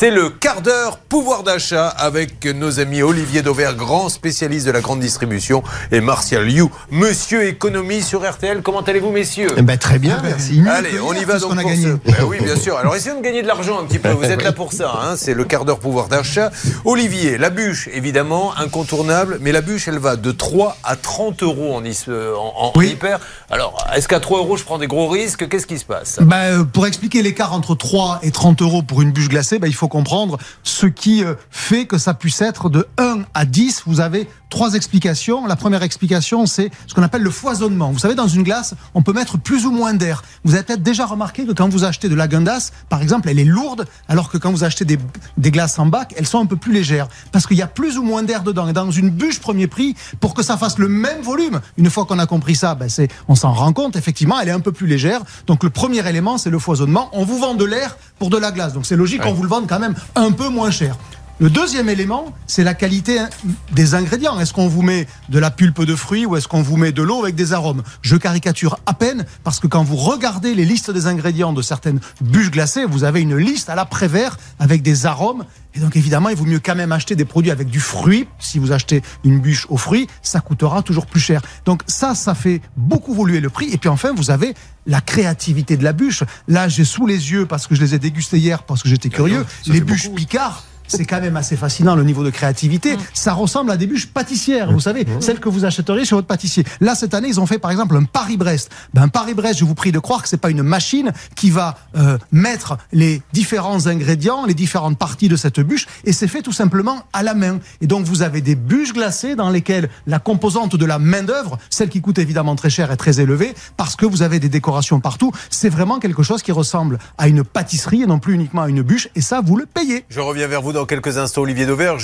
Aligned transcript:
C'est 0.00 0.10
le 0.10 0.30
quart 0.30 0.62
d'heure 0.62 0.96
pouvoir 0.96 1.42
d'achat 1.42 1.86
avec 1.86 2.46
nos 2.46 2.80
amis 2.80 3.02
Olivier 3.02 3.42
Dauvert, 3.42 3.74
grand 3.74 4.08
spécialiste 4.08 4.64
de 4.64 4.70
la 4.70 4.80
grande 4.80 5.00
distribution, 5.00 5.62
et 5.92 6.00
Martial 6.00 6.50
You, 6.50 6.70
monsieur 6.90 7.46
économie 7.46 8.00
sur 8.00 8.26
RTL. 8.26 8.62
Comment 8.62 8.80
allez-vous, 8.80 9.10
messieurs 9.10 9.50
eh 9.58 9.60
ben, 9.60 9.76
Très 9.76 9.98
bien, 9.98 10.18
merci. 10.22 10.62
Allez, 10.66 10.98
on 11.04 11.12
y 11.12 11.24
va 11.24 11.38
donc. 11.38 11.52
On 11.52 11.58
a 11.58 11.64
gagné. 11.64 11.92
Ben 12.06 12.24
oui, 12.26 12.38
bien 12.42 12.56
sûr. 12.56 12.78
Alors 12.78 12.96
essayons 12.96 13.18
de 13.18 13.22
gagner 13.22 13.42
de 13.42 13.46
l'argent 13.46 13.78
un 13.78 13.84
petit 13.84 13.98
peu. 13.98 14.08
Vous 14.08 14.24
êtes 14.24 14.42
là 14.42 14.52
pour 14.52 14.72
ça. 14.72 14.90
Hein. 15.02 15.16
C'est 15.18 15.34
le 15.34 15.44
quart 15.44 15.66
d'heure 15.66 15.80
pouvoir 15.80 16.08
d'achat. 16.08 16.50
Olivier, 16.86 17.36
la 17.36 17.50
bûche, 17.50 17.90
évidemment, 17.92 18.56
incontournable. 18.56 19.36
Mais 19.42 19.52
la 19.52 19.60
bûche, 19.60 19.86
elle 19.86 19.98
va 19.98 20.16
de 20.16 20.30
3 20.30 20.78
à 20.82 20.96
30 20.96 21.42
euros 21.42 21.76
en, 21.76 21.82
en, 21.82 22.80
hyper. 22.80 23.20
Alors, 23.50 23.86
est-ce 23.94 24.08
qu'à 24.08 24.20
3 24.20 24.38
euros, 24.38 24.56
je 24.56 24.64
prends 24.64 24.78
des 24.78 24.86
gros 24.86 25.08
risques? 25.08 25.46
Qu'est-ce 25.46 25.66
qui 25.66 25.78
se 25.78 25.84
passe? 25.84 26.20
Ben, 26.22 26.64
Pour 26.64 26.86
expliquer 26.86 27.20
l'écart 27.20 27.52
entre 27.52 27.74
3 27.74 28.20
et 28.22 28.30
30 28.30 28.62
euros 28.62 28.80
pour 28.80 29.02
une 29.02 29.12
bûche 29.12 29.28
glacée, 29.28 29.58
ben, 29.58 29.66
il 29.66 29.74
faut 29.74 29.89
comprendre 29.90 30.38
ce 30.62 30.86
qui 30.86 31.22
euh, 31.22 31.34
fait 31.50 31.84
que 31.84 31.98
ça 31.98 32.14
puisse 32.14 32.40
être 32.40 32.70
de 32.70 32.86
1 32.96 33.24
à 33.34 33.44
10. 33.44 33.82
Vous 33.86 34.00
avez 34.00 34.26
trois 34.48 34.74
explications. 34.74 35.46
La 35.46 35.56
première 35.56 35.82
explication, 35.82 36.46
c'est 36.46 36.70
ce 36.86 36.94
qu'on 36.94 37.02
appelle 37.02 37.22
le 37.22 37.30
foisonnement. 37.30 37.92
Vous 37.92 37.98
savez, 37.98 38.14
dans 38.14 38.28
une 38.28 38.42
glace, 38.42 38.74
on 38.94 39.02
peut 39.02 39.12
mettre 39.12 39.38
plus 39.38 39.66
ou 39.66 39.70
moins 39.70 39.92
d'air. 39.92 40.22
Vous 40.44 40.54
avez 40.54 40.62
peut-être 40.62 40.82
déjà 40.82 41.04
remarqué 41.04 41.44
que 41.44 41.52
quand 41.52 41.68
vous 41.68 41.84
achetez 41.84 42.08
de 42.08 42.14
la 42.14 42.26
Gundas, 42.26 42.70
par 42.88 43.02
exemple, 43.02 43.28
elle 43.28 43.38
est 43.38 43.44
lourde, 43.44 43.86
alors 44.08 44.30
que 44.30 44.38
quand 44.38 44.50
vous 44.50 44.64
achetez 44.64 44.84
des, 44.84 44.98
des 45.36 45.50
glaces 45.50 45.78
en 45.78 45.86
bac, 45.86 46.14
elles 46.16 46.26
sont 46.26 46.40
un 46.40 46.46
peu 46.46 46.56
plus 46.56 46.72
légères. 46.72 47.08
Parce 47.32 47.46
qu'il 47.46 47.58
y 47.58 47.62
a 47.62 47.66
plus 47.66 47.98
ou 47.98 48.02
moins 48.02 48.22
d'air 48.22 48.42
dedans. 48.42 48.68
Et 48.68 48.72
dans 48.72 48.90
une 48.90 49.10
bûche 49.10 49.40
premier 49.40 49.66
prix, 49.66 49.94
pour 50.18 50.34
que 50.34 50.42
ça 50.42 50.56
fasse 50.56 50.78
le 50.78 50.88
même 50.88 51.20
volume, 51.20 51.60
une 51.76 51.90
fois 51.90 52.06
qu'on 52.06 52.18
a 52.18 52.26
compris 52.26 52.56
ça, 52.56 52.74
ben 52.74 52.88
c'est, 52.88 53.08
on 53.28 53.34
s'en 53.34 53.52
rend 53.52 53.72
compte, 53.72 53.96
effectivement, 53.96 54.40
elle 54.40 54.48
est 54.48 54.52
un 54.52 54.60
peu 54.60 54.72
plus 54.72 54.86
légère. 54.86 55.20
Donc 55.46 55.62
le 55.62 55.70
premier 55.70 56.06
élément, 56.08 56.38
c'est 56.38 56.50
le 56.50 56.58
foisonnement. 56.58 57.10
On 57.12 57.24
vous 57.24 57.38
vend 57.38 57.54
de 57.54 57.64
l'air 57.64 57.98
pour 58.18 58.30
de 58.30 58.38
la 58.38 58.50
glace. 58.50 58.72
Donc 58.72 58.86
c'est 58.86 58.96
logique 58.96 59.22
qu'on 59.22 59.34
vous 59.34 59.42
le 59.42 59.48
vende 59.48 59.66
quand 59.68 59.78
même 59.78 59.94
un 60.14 60.32
peu 60.32 60.48
moins 60.48 60.70
cher. 60.70 60.96
Le 61.40 61.48
deuxième 61.48 61.88
élément, 61.88 62.34
c'est 62.46 62.64
la 62.64 62.74
qualité 62.74 63.18
hein, 63.18 63.30
des 63.72 63.94
ingrédients. 63.94 64.38
Est-ce 64.38 64.52
qu'on 64.52 64.68
vous 64.68 64.82
met 64.82 65.06
de 65.30 65.38
la 65.38 65.50
pulpe 65.50 65.86
de 65.86 65.96
fruits 65.96 66.26
ou 66.26 66.36
est-ce 66.36 66.46
qu'on 66.46 66.60
vous 66.60 66.76
met 66.76 66.92
de 66.92 67.02
l'eau 67.02 67.22
avec 67.22 67.34
des 67.34 67.54
arômes? 67.54 67.82
Je 68.02 68.16
caricature 68.16 68.78
à 68.84 68.92
peine 68.92 69.24
parce 69.42 69.58
que 69.58 69.66
quand 69.66 69.82
vous 69.82 69.96
regardez 69.96 70.54
les 70.54 70.66
listes 70.66 70.90
des 70.90 71.06
ingrédients 71.06 71.54
de 71.54 71.62
certaines 71.62 71.98
bûches 72.20 72.50
glacées, 72.50 72.84
vous 72.84 73.04
avez 73.04 73.22
une 73.22 73.38
liste 73.38 73.70
à 73.70 73.74
l'après-vert 73.74 74.36
avec 74.58 74.82
des 74.82 75.06
arômes. 75.06 75.46
Et 75.74 75.80
donc 75.80 75.96
évidemment, 75.96 76.28
il 76.28 76.36
vaut 76.36 76.44
mieux 76.44 76.60
quand 76.60 76.74
même 76.74 76.92
acheter 76.92 77.16
des 77.16 77.24
produits 77.24 77.50
avec 77.50 77.70
du 77.70 77.80
fruit. 77.80 78.28
Si 78.38 78.58
vous 78.58 78.72
achetez 78.72 79.00
une 79.24 79.40
bûche 79.40 79.66
aux 79.70 79.78
fruits, 79.78 80.08
ça 80.20 80.40
coûtera 80.40 80.82
toujours 80.82 81.06
plus 81.06 81.20
cher. 81.20 81.40
Donc 81.64 81.80
ça, 81.86 82.14
ça 82.14 82.34
fait 82.34 82.60
beaucoup 82.76 83.14
évoluer 83.14 83.40
le 83.40 83.48
prix. 83.48 83.70
Et 83.72 83.78
puis 83.78 83.88
enfin, 83.88 84.12
vous 84.14 84.30
avez 84.30 84.52
la 84.86 85.00
créativité 85.00 85.78
de 85.78 85.84
la 85.84 85.94
bûche. 85.94 86.22
Là, 86.48 86.68
j'ai 86.68 86.84
sous 86.84 87.06
les 87.06 87.32
yeux, 87.32 87.46
parce 87.46 87.66
que 87.66 87.74
je 87.74 87.80
les 87.80 87.94
ai 87.94 87.98
dégustés 87.98 88.36
hier, 88.36 88.62
parce 88.64 88.82
que 88.82 88.90
j'étais 88.90 89.08
curieux, 89.08 89.46
les 89.66 89.80
bûches 89.80 90.10
Picard 90.10 90.64
c'est 90.90 91.04
quand 91.04 91.20
même 91.20 91.36
assez 91.36 91.56
fascinant 91.56 91.94
le 91.94 92.04
niveau 92.04 92.24
de 92.24 92.30
créativité. 92.30 92.96
Mm. 92.96 93.00
Ça 93.14 93.32
ressemble 93.32 93.70
à 93.70 93.76
des 93.76 93.86
bûches 93.86 94.08
pâtissières, 94.08 94.72
vous 94.72 94.80
savez, 94.80 95.04
mm. 95.04 95.20
celles 95.20 95.40
que 95.40 95.48
vous 95.48 95.64
achèteriez 95.64 96.04
chez 96.04 96.14
votre 96.14 96.26
pâtissier. 96.26 96.64
Là, 96.80 96.94
cette 96.94 97.14
année, 97.14 97.28
ils 97.28 97.40
ont 97.40 97.46
fait 97.46 97.58
par 97.58 97.70
exemple 97.70 97.96
un 97.96 98.04
Paris-Brest. 98.04 98.70
Ben, 98.94 99.08
Paris-Brest, 99.08 99.58
je 99.58 99.64
vous 99.64 99.74
prie 99.74 99.92
de 99.92 99.98
croire 99.98 100.22
que 100.22 100.28
c'est 100.28 100.36
pas 100.36 100.50
une 100.50 100.62
machine 100.62 101.12
qui 101.36 101.50
va 101.50 101.78
euh, 101.96 102.18
mettre 102.32 102.76
les 102.92 103.22
différents 103.32 103.86
ingrédients, 103.86 104.46
les 104.46 104.54
différentes 104.54 104.98
parties 104.98 105.28
de 105.28 105.36
cette 105.36 105.60
bûche, 105.60 105.86
et 106.04 106.12
c'est 106.12 106.28
fait 106.28 106.42
tout 106.42 106.52
simplement 106.52 107.04
à 107.12 107.22
la 107.22 107.34
main. 107.34 107.58
Et 107.80 107.86
donc, 107.86 108.04
vous 108.04 108.22
avez 108.22 108.40
des 108.40 108.54
bûches 108.54 108.92
glacées 108.92 109.36
dans 109.36 109.50
lesquelles 109.50 109.88
la 110.06 110.18
composante 110.18 110.76
de 110.76 110.84
la 110.84 110.98
main-d'œuvre, 110.98 111.58
celle 111.70 111.88
qui 111.88 112.00
coûte 112.00 112.18
évidemment 112.18 112.56
très 112.56 112.70
cher, 112.70 112.90
est 112.90 112.96
très 112.96 113.20
élevée, 113.20 113.54
parce 113.76 113.96
que 113.96 114.06
vous 114.06 114.22
avez 114.22 114.40
des 114.40 114.48
décorations 114.48 115.00
partout. 115.00 115.32
C'est 115.50 115.68
vraiment 115.68 115.98
quelque 115.98 116.22
chose 116.22 116.42
qui 116.42 116.52
ressemble 116.52 116.98
à 117.18 117.28
une 117.28 117.44
pâtisserie 117.44 118.02
et 118.02 118.06
non 118.06 118.18
plus 118.18 118.34
uniquement 118.34 118.62
à 118.62 118.68
une 118.68 118.82
bûche, 118.82 119.08
et 119.14 119.20
ça, 119.20 119.40
vous 119.40 119.56
le 119.56 119.66
payez. 119.66 120.04
Je 120.08 120.20
reviens 120.20 120.46
vers 120.46 120.62
vous 120.62 120.72
dans 120.72 120.79
quelques 120.86 121.18
instants, 121.18 121.42
Olivier 121.42 121.66
Dauvert. 121.66 121.96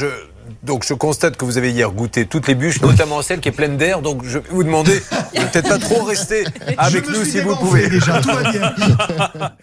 donc 0.63 0.85
je 0.87 0.95
constate 0.95 1.37
que 1.37 1.45
vous 1.45 1.59
avez 1.59 1.71
hier 1.71 1.91
goûté 1.91 2.27
toutes 2.27 2.49
les 2.49 2.55
bûches, 2.55 2.81
notamment 2.81 3.23
celle 3.23 3.41
qui 3.41 3.49
est 3.49 3.53
pleine 3.53 3.77
d'air. 3.77 4.00
Donc 4.00 4.25
je 4.25 4.39
vais 4.39 4.45
vous 4.50 4.65
demander 4.65 4.95
de 4.95 5.41
peut-être 5.41 5.69
pas 5.69 5.78
trop 5.78 6.05
rester 6.05 6.45
avec 6.78 7.09
nous 7.09 7.25
si 7.25 7.41
vous 7.41 7.56
pouvez. 7.56 7.89
Déjà, 7.89 8.21
tout 8.21 8.31
va 8.31 8.50
bien. 8.50 8.75